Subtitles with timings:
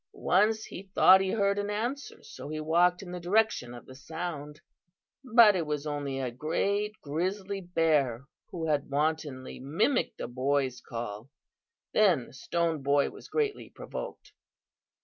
[0.13, 3.93] Once he thought he heard an answer, so he walked in the direction of the
[3.93, 4.59] sound.
[5.23, 11.29] But it was only a great grizzly bear who had wantonly mimicked the boy's call.
[11.93, 14.33] Then Stone Boy was greatly provoked.